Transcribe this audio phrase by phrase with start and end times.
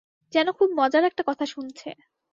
[0.33, 1.89] যেন খুব মজার একটা কথা শুনছে।